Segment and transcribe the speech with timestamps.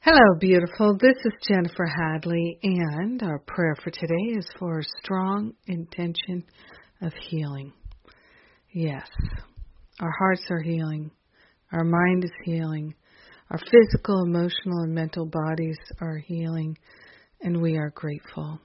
[0.00, 0.96] Hello, beautiful.
[0.96, 6.44] This is Jennifer Hadley, and our prayer for today is for a strong intention
[7.02, 7.72] of healing.
[8.72, 9.08] Yes,
[10.00, 11.10] our hearts are healing,
[11.72, 12.94] our mind is healing,
[13.50, 16.78] our physical, emotional, and mental bodies are healing,
[17.40, 18.60] and we are grateful.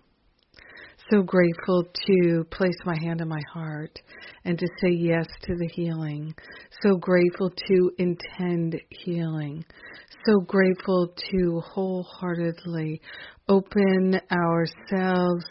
[1.12, 4.00] So grateful to place my hand on my heart
[4.46, 6.34] and to say yes to the healing.
[6.82, 9.66] So grateful to intend healing
[10.26, 13.02] so grateful to wholeheartedly
[13.48, 15.46] open ourselves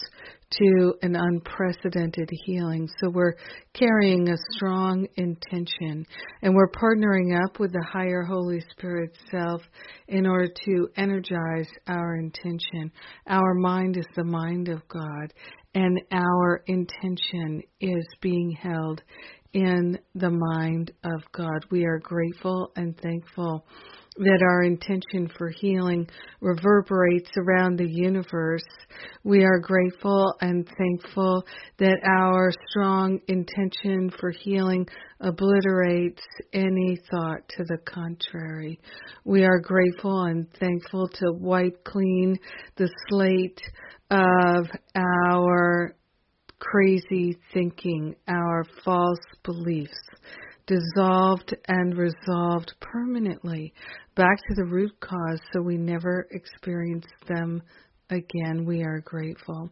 [0.51, 2.89] to an unprecedented healing.
[3.01, 3.35] So we're
[3.73, 6.05] carrying a strong intention
[6.43, 9.63] and we're partnering up with the higher Holy Spirit self
[10.09, 12.93] in order to energize our intention.
[13.27, 15.33] Our mind is the mind of God
[15.75, 19.03] and our intention is being held
[19.53, 21.65] in the mind of God.
[21.71, 23.67] We are grateful and thankful
[24.17, 26.07] that our intention for healing
[26.41, 28.65] reverberates around the universe.
[29.25, 31.45] We are grateful and thankful
[31.79, 34.87] that our strong intention for healing
[35.21, 38.79] obliterates any thought to the contrary.
[39.25, 42.39] We are grateful and thankful to wipe clean
[42.77, 43.61] the slate
[44.11, 45.95] of our
[46.63, 49.99] crazy thinking, our false beliefs
[50.67, 53.75] dissolved and resolved permanently
[54.15, 57.61] back to the root cause so we never experience them
[58.11, 58.65] again.
[58.65, 59.71] We are grateful.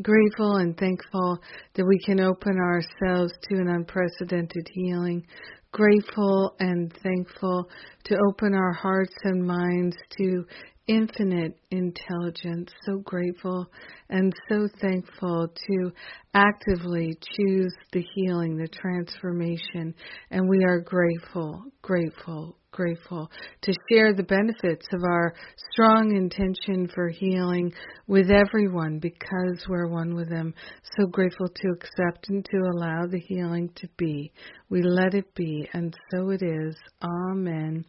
[0.00, 1.38] Grateful and thankful
[1.74, 5.26] that we can open ourselves to an unprecedented healing.
[5.72, 7.68] Grateful and thankful
[8.04, 10.46] to open our hearts and minds to
[10.88, 13.66] infinite intelligence, so grateful
[14.08, 15.92] and so thankful to
[16.34, 19.94] actively choose the healing, the transformation,
[20.30, 23.30] and we are grateful, grateful, grateful
[23.62, 25.34] to share the benefits of our
[25.72, 27.72] strong intention for healing
[28.06, 30.54] with everyone because we're one with them.
[30.98, 34.32] So grateful to accept and to allow the healing to be.
[34.70, 36.76] We let it be, and so it is.
[37.02, 37.84] Amen.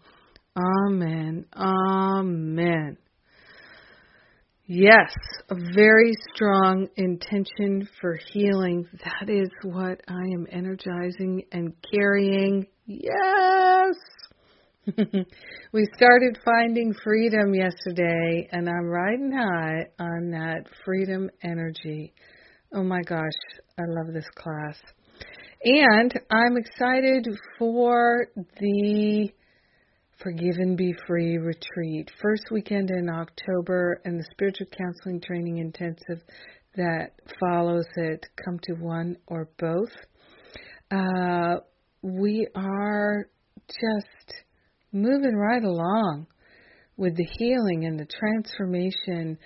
[0.58, 1.46] Amen.
[1.56, 2.98] Amen.
[4.72, 5.12] Yes,
[5.50, 8.88] a very strong intention for healing.
[9.04, 12.68] That is what I am energizing and carrying.
[12.86, 13.96] Yes.
[15.74, 22.14] we started finding freedom yesterday, and I'm riding high on that freedom energy.
[22.74, 23.40] Oh my gosh,
[23.80, 24.78] I love this class.
[25.64, 27.28] And I'm excited
[27.58, 28.28] for
[28.60, 29.30] the
[30.22, 32.12] Forgive and Be Free retreat.
[32.22, 36.22] First weekend in October and the spiritual counseling training intensive
[36.76, 38.26] that follows it.
[38.44, 39.96] Come to one or both.
[40.92, 41.62] Uh,
[42.02, 43.30] we are
[43.70, 44.44] just
[44.92, 46.28] moving right along
[46.98, 49.38] with the healing and the transformation.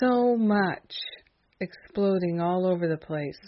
[0.00, 0.92] So much
[1.60, 3.38] exploding all over the place.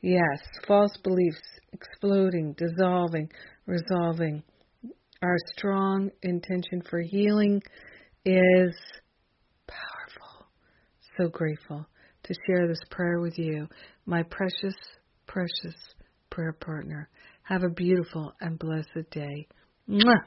[0.00, 1.42] Yes, false beliefs
[1.74, 3.28] exploding, dissolving,
[3.66, 4.42] resolving
[5.22, 7.62] our strong intention for healing
[8.24, 8.74] is
[9.66, 10.46] powerful.
[11.16, 11.86] So grateful
[12.24, 13.68] to share this prayer with you,
[14.06, 14.74] my precious,
[15.26, 15.76] precious
[16.30, 17.08] prayer partner.
[17.44, 19.46] Have a beautiful and blessed day.
[19.88, 20.24] Mwah!